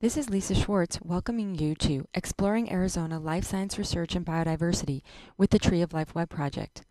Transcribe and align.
This 0.00 0.16
is 0.16 0.30
Lisa 0.30 0.54
Schwartz 0.54 1.00
welcoming 1.02 1.56
you 1.56 1.74
to 1.74 2.06
Exploring 2.14 2.70
Arizona 2.70 3.18
Life 3.18 3.42
Science 3.42 3.78
Research 3.78 4.14
and 4.14 4.24
Biodiversity 4.24 5.02
with 5.36 5.50
the 5.50 5.58
Tree 5.58 5.82
of 5.82 5.92
Life 5.92 6.14
Web 6.14 6.30
Project. 6.30 6.84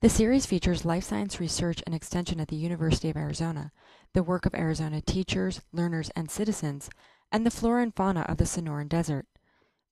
The 0.00 0.08
series 0.08 0.46
features 0.46 0.84
life 0.84 1.04
science 1.04 1.38
research 1.38 1.80
and 1.86 1.94
extension 1.94 2.40
at 2.40 2.48
the 2.48 2.56
University 2.56 3.08
of 3.08 3.16
Arizona, 3.16 3.70
the 4.14 4.24
work 4.24 4.46
of 4.46 4.54
Arizona 4.56 5.00
teachers, 5.00 5.60
learners, 5.72 6.10
and 6.16 6.28
citizens, 6.28 6.90
and 7.30 7.46
the 7.46 7.52
flora 7.52 7.84
and 7.84 7.94
fauna 7.94 8.22
of 8.22 8.38
the 8.38 8.46
Sonoran 8.46 8.88
Desert. 8.88 9.26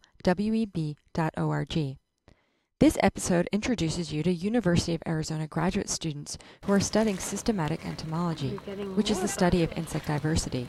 This 2.80 2.98
episode 3.02 3.48
introduces 3.54 4.12
you 4.12 4.22
to 4.24 4.34
University 4.34 4.94
of 4.94 5.02
Arizona 5.08 5.48
graduate 5.48 5.90
students 5.90 6.38
who 6.66 6.74
are 6.74 6.80
studying 6.80 7.18
systematic 7.18 7.86
entomology, 7.86 8.50
which 8.96 9.10
is 9.10 9.22
the 9.22 9.28
study 9.28 9.64
of 9.64 9.72
insect 9.78 10.08
diversity. 10.08 10.68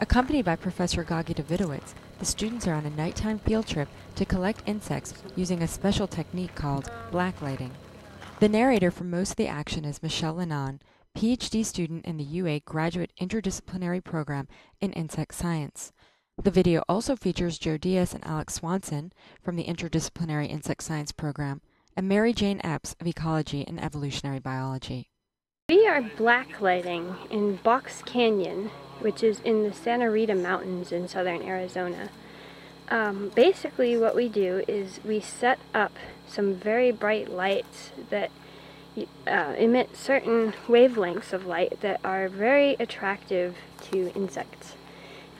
Accompanied 0.00 0.44
by 0.44 0.56
Professor 0.56 1.04
Goggy 1.04 1.34
Davidowitz, 1.34 1.94
the 2.18 2.24
students 2.24 2.66
are 2.66 2.74
on 2.74 2.86
a 2.86 2.90
nighttime 2.90 3.38
field 3.40 3.66
trip 3.66 3.88
to 4.14 4.24
collect 4.24 4.62
insects 4.66 5.14
using 5.34 5.62
a 5.62 5.68
special 5.68 6.06
technique 6.06 6.54
called 6.54 6.90
blacklighting. 7.10 7.70
The 8.38 8.48
narrator 8.48 8.90
for 8.90 9.04
most 9.04 9.30
of 9.30 9.36
the 9.36 9.48
action 9.48 9.84
is 9.84 10.02
Michelle 10.02 10.34
Lennon, 10.34 10.80
PhD 11.16 11.64
student 11.64 12.04
in 12.04 12.16
the 12.16 12.24
UA 12.24 12.60
Graduate 12.60 13.12
Interdisciplinary 13.20 14.02
Program 14.02 14.48
in 14.80 14.92
Insect 14.92 15.34
Science. 15.34 15.92
The 16.38 16.50
video 16.50 16.82
also 16.88 17.14
features 17.14 17.58
Joe 17.58 17.76
Diaz 17.76 18.14
and 18.14 18.26
Alex 18.26 18.54
Swanson 18.54 19.12
from 19.42 19.56
the 19.56 19.64
Interdisciplinary 19.64 20.48
Insect 20.48 20.82
Science 20.82 21.12
Program 21.12 21.60
and 21.94 22.08
Mary 22.08 22.32
Jane 22.32 22.60
Epps 22.64 22.96
of 22.98 23.06
Ecology 23.06 23.64
and 23.68 23.78
Evolutionary 23.78 24.40
Biology. 24.40 25.10
We 25.68 25.86
are 25.86 26.00
blacklighting 26.02 27.30
in 27.30 27.56
Box 27.56 28.02
Canyon, 28.02 28.70
which 29.00 29.22
is 29.22 29.40
in 29.40 29.62
the 29.62 29.72
Santa 29.72 30.10
Rita 30.10 30.34
Mountains 30.34 30.90
in 30.90 31.06
southern 31.06 31.42
Arizona. 31.42 32.08
Um, 32.88 33.30
basically, 33.34 33.96
what 33.96 34.16
we 34.16 34.28
do 34.28 34.64
is 34.66 35.00
we 35.04 35.20
set 35.20 35.58
up 35.74 35.92
some 36.26 36.54
very 36.54 36.90
bright 36.90 37.30
lights 37.30 37.92
that 38.10 38.30
uh, 39.26 39.54
emit 39.58 39.96
certain 39.96 40.54
wavelengths 40.66 41.32
of 41.32 41.46
light 41.46 41.80
that 41.82 42.00
are 42.02 42.28
very 42.28 42.74
attractive 42.80 43.54
to 43.82 44.12
insects. 44.14 44.74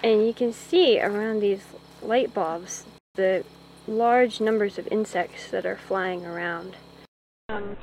And 0.03 0.27
you 0.27 0.34
can 0.34 0.53
see 0.53 1.00
around 1.00 1.41
these 1.41 1.62
light 2.03 2.34
bulbs 2.34 2.84
the 3.14 3.45
large 3.86 4.41
numbers 4.41 4.78
of 4.78 4.89
insects 4.89 5.50
that 5.50 5.64
are 5.64 5.78
flying 5.86 6.27
around. 6.27 6.77
Um, 7.50 7.77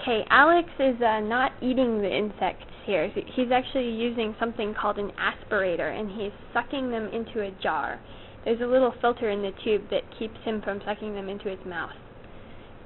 okay, 0.00 0.24
Alex 0.30 0.68
is 0.78 1.00
uh, 1.02 1.20
not 1.20 1.52
eating 1.60 2.02
the 2.02 2.14
insects 2.14 2.66
here. 2.84 3.08
He's 3.08 3.50
actually 3.50 3.90
using 3.90 4.36
something 4.38 4.74
called 4.74 4.98
an 4.98 5.10
aspirator 5.18 5.98
and 5.98 6.08
he's 6.08 6.32
sucking 6.52 6.90
them 6.90 7.08
into 7.08 7.42
a 7.42 7.50
jar. 7.62 8.00
There's 8.44 8.60
a 8.60 8.66
little 8.66 8.94
filter 9.00 9.30
in 9.30 9.42
the 9.42 9.52
tube 9.64 9.90
that 9.90 10.02
keeps 10.18 10.38
him 10.44 10.62
from 10.62 10.80
sucking 10.84 11.14
them 11.14 11.28
into 11.28 11.48
his 11.48 11.58
mouth. 11.66 11.96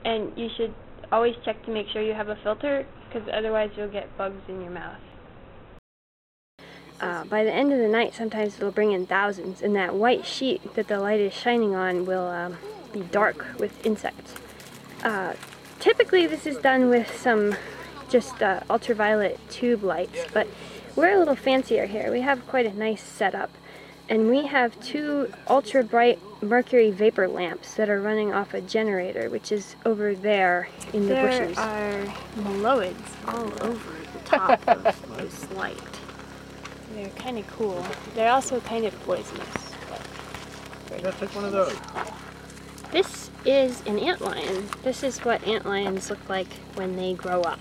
And 0.06 0.33
you 0.39 0.48
should 0.56 0.75
always 1.12 1.34
check 1.45 1.62
to 1.67 1.70
make 1.70 1.86
sure 1.92 2.01
you 2.01 2.14
have 2.14 2.28
a 2.28 2.39
filter 2.42 2.86
because 3.06 3.28
otherwise 3.36 3.69
you'll 3.77 3.92
get 3.92 4.17
bugs 4.17 4.41
in 4.48 4.62
your 4.62 4.70
mouth 4.70 5.01
uh, 7.01 7.25
by 7.25 7.45
the 7.45 7.53
end 7.53 7.73
of 7.73 7.79
the 7.79 7.89
night, 7.89 8.15
sometimes 8.15 8.56
it'll 8.56 8.70
bring 8.70 8.93
in 8.93 9.06
thousands, 9.06 9.62
and 9.62 9.75
that 9.77 9.95
white 9.95 10.27
sheet 10.27 10.75
that 10.75 10.89
the 10.89 10.98
light 10.98 11.20
is 11.20 11.33
shining 11.33 11.75
on 11.75 12.05
will 12.05 12.29
um, 12.29 12.59
be 12.92 13.01
dark 13.01 13.47
with 13.59 13.84
insects. 13.87 14.34
Uh, 15.03 15.33
typically, 15.79 16.27
this 16.27 16.47
is 16.47 16.59
done 16.59 16.91
with 16.91 17.17
some 17.17 17.55
just 18.09 18.42
uh, 18.42 18.61
ultraviolet 18.69 19.39
tube 19.48 19.83
lights, 19.83 20.27
but 20.35 20.47
we're 20.97 21.14
a 21.14 21.19
little 21.19 21.36
fancier 21.36 21.86
here. 21.86 22.11
We 22.11 22.20
have 22.20 22.47
quite 22.47 22.67
a 22.67 22.74
nice 22.74 23.03
setup, 23.03 23.51
and 24.08 24.29
we 24.29 24.47
have 24.47 24.79
two 24.80 25.33
ultra 25.48 25.83
bright 25.83 26.19
mercury 26.42 26.91
vapor 26.91 27.29
lamps 27.29 27.74
that 27.74 27.89
are 27.89 28.01
running 28.01 28.33
off 28.33 28.53
a 28.53 28.61
generator, 28.61 29.30
which 29.30 29.53
is 29.53 29.77
over 29.86 30.14
there 30.14 30.69
in 30.92 31.03
the 31.07 31.14
there 31.14 31.41
bushes. 31.41 31.57
There 31.57 31.64
are 31.64 32.05
meloids 32.42 33.29
all 33.29 33.67
over 33.67 33.97
the 34.13 34.19
top 34.24 34.69
of 34.69 35.17
this 35.17 35.51
light. 35.53 35.79
They're 36.95 37.08
kind 37.11 37.39
of 37.39 37.46
cool. 37.48 37.84
They're 38.14 38.33
also 38.33 38.61
kind 38.61 38.84
of 38.84 38.98
poisonous. 39.02 39.74
Yeah, 40.90 41.11
take 41.12 41.34
one 41.34 41.45
of 41.45 41.52
those. 41.52 41.77
This 42.90 43.30
is 43.45 43.80
an 43.86 43.98
antlion. 43.98 44.83
This 44.83 45.02
is 45.02 45.18
what 45.20 45.40
antlions 45.42 46.11
look 46.11 46.29
like 46.29 46.52
when 46.74 46.96
they 46.96 47.14
grow 47.14 47.42
up. 47.42 47.61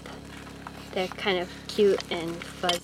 They're 0.93 1.07
kind 1.07 1.37
of 1.37 1.49
cute 1.67 2.03
and 2.11 2.35
fuzzy. 2.35 2.81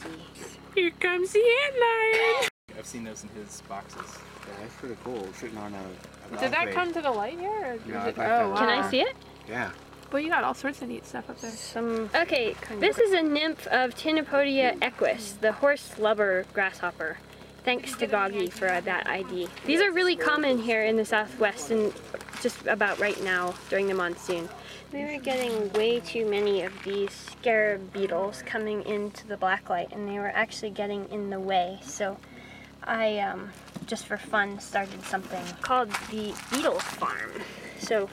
Here 0.76 0.92
comes 1.00 1.32
the 1.32 1.40
antlion! 1.40 2.48
I've 2.78 2.86
seen 2.86 3.04
those 3.04 3.24
in 3.24 3.30
his 3.30 3.62
boxes. 3.62 4.02
Yeah, 4.48 4.54
that's 4.62 4.76
pretty 4.76 4.98
cool. 5.04 5.28
Sitting 5.34 5.58
on 5.58 5.74
a. 5.74 6.36
a 6.36 6.40
Did 6.40 6.52
that 6.52 6.72
come 6.72 6.94
to 6.94 7.02
the 7.02 7.12
light 7.12 7.40
here? 7.40 7.50
Or 7.50 7.92
No, 7.92 8.06
it, 8.06 8.16
oh, 8.18 8.50
wow. 8.50 8.56
Can 8.58 8.70
I 8.70 8.90
see 8.90 9.02
it? 9.02 9.16
Yeah. 9.48 9.72
Well, 10.16 10.24
you 10.24 10.30
got 10.30 10.46
all 10.46 10.54
sorts 10.54 10.82
of 10.82 10.88
neat 10.88 11.06
stuff 11.06 11.30
up 11.30 11.42
there. 11.42 11.52
Some. 11.52 12.10
Okay, 12.16 12.56
this 12.80 13.00
is 13.00 13.12
a 13.12 13.22
nymph 13.22 13.68
of 13.68 13.94
Taeniopoda 13.96 14.80
eques, 14.80 15.38
the 15.42 15.52
horse 15.52 16.00
lubber 16.00 16.46
grasshopper. 16.54 17.18
Thanks 17.66 17.98
to 17.98 18.08
Goggy 18.08 18.50
for 18.50 18.70
uh, 18.70 18.80
that 18.80 19.10
ID. 19.10 19.50
These 19.66 19.82
are 19.82 19.92
really 19.92 20.16
common 20.16 20.58
here 20.58 20.86
in 20.86 20.96
the 20.96 21.04
southwest 21.04 21.70
and 21.70 21.92
just 22.42 22.66
about 22.66 22.98
right 22.98 23.22
now 23.26 23.56
during 23.70 23.90
the 23.90 23.94
monsoon. 23.94 24.48
We 24.94 25.04
were 25.04 25.20
getting 25.20 25.70
way 25.74 26.00
too 26.00 26.26
many 26.26 26.62
of 26.62 26.72
these 26.86 27.12
scarab 27.12 27.92
beetles 27.92 28.42
coming 28.46 28.84
into 28.86 29.28
the 29.28 29.36
blacklight 29.36 29.92
and 29.92 30.08
they 30.08 30.18
were 30.18 30.32
actually 30.34 30.72
getting 30.72 31.10
in 31.10 31.30
the 31.30 31.42
way. 31.42 31.80
So 31.84 32.16
I, 32.86 33.20
um, 33.20 33.52
just 33.86 34.06
for 34.06 34.16
fun, 34.16 34.62
started 34.62 35.04
something 35.04 35.44
called 35.60 35.90
the 36.10 36.34
Beetle 36.52 36.80
Farm. 36.80 37.32
So 37.80 38.10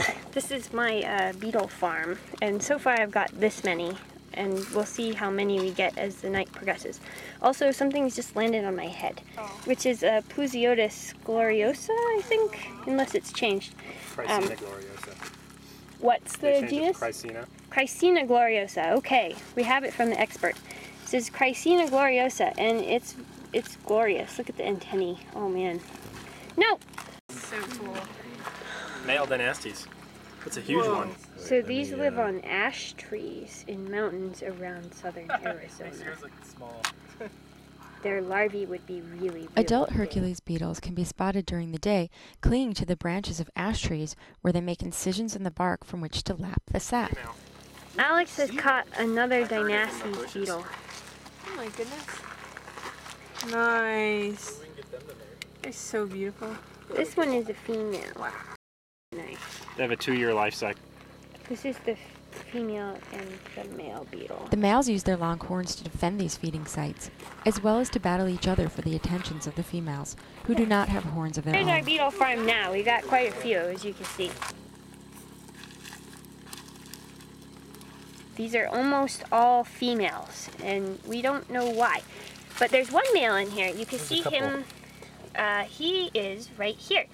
this 0.32 0.50
is 0.50 0.72
my 0.72 1.02
uh, 1.02 1.32
beetle 1.34 1.68
farm, 1.68 2.18
and 2.42 2.62
so 2.62 2.78
far 2.78 3.00
I've 3.00 3.10
got 3.10 3.30
this 3.38 3.64
many, 3.64 3.96
and 4.34 4.54
we'll 4.74 4.84
see 4.84 5.12
how 5.12 5.30
many 5.30 5.60
we 5.60 5.70
get 5.70 5.96
as 5.98 6.16
the 6.16 6.30
night 6.30 6.50
progresses. 6.52 7.00
Also, 7.42 7.70
something's 7.70 8.14
just 8.14 8.36
landed 8.36 8.64
on 8.64 8.76
my 8.76 8.86
head, 8.86 9.20
oh. 9.38 9.42
which 9.64 9.86
is 9.86 10.02
a 10.02 10.22
Plusiotis 10.28 11.14
gloriosa, 11.24 11.90
I 11.90 12.20
think, 12.22 12.68
unless 12.86 13.14
it's 13.14 13.32
changed. 13.32 13.74
Chrysina 14.14 14.30
um, 14.30 14.44
gloriosa. 14.44 15.32
What's 16.00 16.36
the 16.36 16.66
genus? 16.68 16.98
Chrysina. 16.98 17.46
Chrysina 17.70 18.26
gloriosa. 18.26 18.92
Okay, 18.92 19.34
we 19.54 19.62
have 19.62 19.84
it 19.84 19.92
from 19.92 20.10
the 20.10 20.20
expert. 20.20 20.56
This 21.02 21.14
is 21.14 21.30
Chrysina 21.30 21.88
gloriosa, 21.88 22.52
and 22.58 22.78
it's 22.80 23.16
it's 23.52 23.76
glorious. 23.86 24.38
Look 24.38 24.50
at 24.50 24.56
the 24.56 24.66
antennae. 24.66 25.18
Oh 25.34 25.48
man. 25.48 25.80
No. 26.56 26.78
So 27.28 27.56
cool. 27.78 27.96
Male 29.06 29.26
Dynastes. 29.26 29.86
That's 30.44 30.56
a 30.56 30.60
huge 30.60 30.84
Whoa. 30.84 30.96
one. 30.98 31.14
So 31.36 31.60
these 31.60 31.92
live 31.92 32.18
uh, 32.18 32.22
on 32.22 32.40
ash 32.42 32.92
trees 32.94 33.64
in 33.66 33.90
mountains 33.90 34.42
around 34.42 34.92
southern 34.94 35.30
Arizona. 35.44 35.92
small. 36.44 36.82
Their 38.02 38.20
larvae 38.20 38.66
would 38.66 38.86
be 38.86 39.00
really, 39.00 39.28
really 39.28 39.48
Adult 39.56 39.88
big. 39.88 39.98
Hercules 39.98 40.40
beetles 40.40 40.78
can 40.78 40.94
be 40.94 41.02
spotted 41.02 41.46
during 41.46 41.72
the 41.72 41.78
day, 41.78 42.10
clinging 42.40 42.74
to 42.74 42.86
the 42.86 42.94
branches 42.96 43.40
of 43.40 43.50
ash 43.56 43.82
trees 43.82 44.14
where 44.42 44.52
they 44.52 44.60
make 44.60 44.82
incisions 44.82 45.34
in 45.34 45.42
the 45.42 45.50
bark 45.50 45.84
from 45.84 46.00
which 46.00 46.22
to 46.24 46.34
lap 46.34 46.62
the 46.70 46.78
sap. 46.78 47.16
Alex 47.98 48.36
has 48.36 48.50
caught 48.52 48.86
another 48.98 49.44
Dynastes 49.46 50.34
beetle. 50.34 50.64
Oh 51.48 51.56
my 51.56 51.66
goodness. 51.68 52.06
Nice. 53.50 54.60
They're 55.62 55.72
so 55.72 56.06
beautiful. 56.06 56.54
This 56.94 57.16
one 57.16 57.32
is 57.32 57.48
a 57.48 57.54
female. 57.54 58.02
Nice. 58.18 58.55
They 59.76 59.82
have 59.82 59.90
a 59.90 59.96
two-year 59.96 60.32
life 60.32 60.54
cycle. 60.54 60.80
This 61.48 61.64
is 61.64 61.76
the 61.84 61.96
female 62.50 62.98
and 63.12 63.38
the 63.54 63.76
male 63.76 64.06
beetle. 64.10 64.48
The 64.50 64.56
males 64.56 64.88
use 64.88 65.02
their 65.02 65.16
long 65.16 65.38
horns 65.38 65.74
to 65.76 65.84
defend 65.84 66.20
these 66.20 66.36
feeding 66.36 66.66
sites, 66.66 67.10
as 67.44 67.62
well 67.62 67.78
as 67.78 67.90
to 67.90 68.00
battle 68.00 68.28
each 68.28 68.48
other 68.48 68.68
for 68.68 68.82
the 68.82 68.96
attentions 68.96 69.46
of 69.46 69.54
the 69.54 69.62
females, 69.62 70.16
who 70.44 70.54
do 70.54 70.66
not 70.66 70.88
have 70.88 71.04
horns 71.04 71.38
of 71.38 71.44
their 71.44 71.54
Here's 71.54 71.68
our 71.68 71.82
beetle 71.82 72.10
farm 72.10 72.46
now. 72.46 72.72
We 72.72 72.82
got 72.82 73.04
quite 73.04 73.28
a 73.28 73.34
few, 73.34 73.58
as 73.58 73.84
you 73.84 73.92
can 73.92 74.04
see. 74.06 74.30
These 78.36 78.54
are 78.54 78.66
almost 78.66 79.24
all 79.32 79.64
females, 79.64 80.48
and 80.62 80.98
we 81.06 81.22
don't 81.22 81.48
know 81.50 81.70
why. 81.70 82.02
But 82.58 82.70
there's 82.70 82.90
one 82.90 83.04
male 83.14 83.36
in 83.36 83.50
here. 83.50 83.68
You 83.68 83.86
can 83.86 83.98
There's 83.98 84.02
see 84.02 84.22
him. 84.22 84.64
Uh, 85.34 85.64
he 85.64 86.10
is 86.14 86.50
right 86.58 86.76
here. 86.76 87.06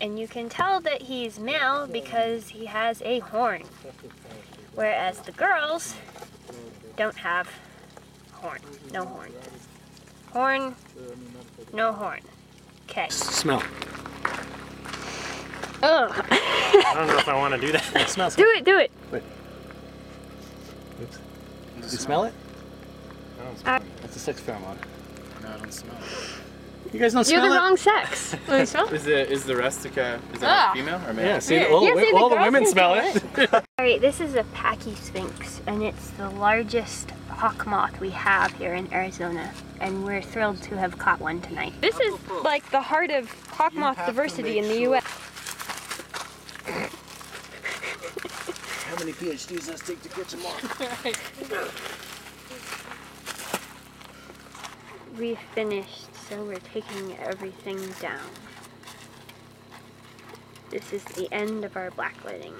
And 0.00 0.18
you 0.18 0.28
can 0.28 0.48
tell 0.48 0.80
that 0.80 1.02
he's 1.02 1.38
male 1.38 1.86
because 1.86 2.48
he 2.48 2.66
has 2.66 3.00
a 3.02 3.20
horn. 3.20 3.62
Whereas 4.74 5.20
the 5.20 5.32
girls 5.32 5.94
don't 6.96 7.16
have 7.16 7.48
horn. 8.32 8.60
No 8.92 9.04
horn. 9.06 9.32
Horn, 10.32 10.74
no 11.72 11.92
horn. 11.92 12.20
Okay. 12.88 13.08
Smell. 13.08 13.62
Ugh. 15.82 16.24
I 16.30 16.92
don't 16.94 17.06
know 17.06 17.18
if 17.18 17.28
I 17.28 17.34
want 17.36 17.54
to 17.54 17.60
do 17.60 17.72
that. 17.72 17.96
It 17.96 18.08
smells. 18.08 18.36
do 18.36 18.44
it, 18.56 18.64
do 18.64 18.78
it. 18.78 18.90
Oops. 21.02 21.18
Does 21.80 21.92
You 21.92 21.98
it 21.98 22.00
smell 22.00 22.24
it? 22.24 22.34
I 23.40 23.44
don't 23.44 23.58
smell 23.58 23.74
Uh, 23.74 23.78
it. 23.78 23.82
That's 24.02 24.16
a 24.16 24.18
sex 24.18 24.40
pheromone. 24.40 24.76
No, 25.42 25.48
I 25.48 25.58
don't 25.58 25.72
smell 25.72 25.94
it. 25.96 26.02
You 26.92 27.00
guys 27.00 27.12
don't 27.12 27.28
You're 27.28 27.40
smell 27.40 27.50
the 27.50 27.54
it? 27.56 27.58
wrong 27.58 27.76
sex. 27.76 28.34
Let 28.48 28.60
me 28.60 28.66
smell. 28.66 28.88
Is 28.88 29.04
the 29.04 29.30
is 29.30 29.44
the 29.44 29.56
rustica 29.56 30.20
is 30.32 30.40
that 30.40 30.48
Ah. 30.48 30.72
female 30.74 31.00
or 31.06 31.12
male? 31.12 31.26
Yeah, 31.26 31.38
see, 31.40 31.56
Yeah. 31.56 31.64
all, 31.66 31.82
Yeah, 31.86 31.94
see, 31.94 32.10
the 32.12 32.16
all 32.16 32.28
the 32.28 32.36
girls 32.36 32.46
women 32.46 32.62
can 32.64 32.72
smell 32.72 32.94
smell 33.12 33.16
it. 33.56 33.64
Alright, 33.80 34.00
this 34.00 34.20
is 34.20 34.34
a 34.34 34.44
pachysphinx, 34.54 35.60
and 35.66 35.82
it's 35.82 36.10
the 36.10 36.30
largest 36.30 37.10
hawk 37.28 37.66
moth 37.66 38.00
we 38.00 38.10
have 38.10 38.52
here 38.54 38.74
in 38.74 38.90
Arizona, 38.92 39.52
and 39.80 40.04
we're 40.04 40.22
thrilled 40.22 40.62
to 40.62 40.76
have 40.78 40.96
caught 40.98 41.20
one 41.20 41.40
tonight. 41.42 41.74
This 41.80 41.98
is 42.00 42.14
like 42.44 42.68
the 42.70 42.80
heart 42.80 43.10
of 43.10 43.30
hawk 43.50 43.74
moth 43.74 43.98
diversity 44.06 44.58
in 44.58 44.68
the 44.68 44.80
U.S. 44.82 45.04
How 48.86 48.96
many 48.98 49.12
PhDs 49.12 49.66
does 49.66 49.68
it 49.68 49.84
take 49.86 50.02
to 50.02 50.08
catch 50.08 50.30
them 50.32 50.46
all? 50.46 50.56
We've 55.18 55.38
finished, 55.54 56.08
so 56.28 56.44
we're 56.44 56.56
taking 56.56 57.16
everything 57.18 57.78
down. 58.00 58.28
This 60.70 60.92
is 60.92 61.04
the 61.04 61.32
end 61.32 61.64
of 61.64 61.76
our 61.76 61.90
blacklighting. 61.90 62.54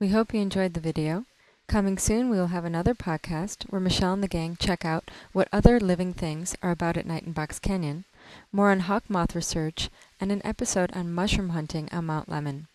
We 0.00 0.08
hope 0.08 0.34
you 0.34 0.40
enjoyed 0.40 0.74
the 0.74 0.80
video. 0.80 1.24
Coming 1.68 1.98
soon, 1.98 2.30
we 2.30 2.38
will 2.38 2.48
have 2.48 2.64
another 2.64 2.94
podcast 2.94 3.64
where 3.64 3.80
Michelle 3.80 4.14
and 4.14 4.22
the 4.22 4.28
gang 4.28 4.56
check 4.58 4.84
out 4.84 5.10
what 5.32 5.48
other 5.52 5.78
living 5.78 6.14
things 6.14 6.56
are 6.62 6.70
about 6.70 6.96
at 6.96 7.06
night 7.06 7.24
in 7.24 7.32
Box 7.32 7.58
Canyon, 7.58 8.04
more 8.50 8.70
on 8.70 8.80
hawk 8.80 9.04
moth 9.08 9.34
research, 9.34 9.90
and 10.20 10.32
an 10.32 10.40
episode 10.44 10.90
on 10.96 11.12
mushroom 11.12 11.50
hunting 11.50 11.88
on 11.92 12.06
Mount 12.06 12.28
Lemmon. 12.28 12.66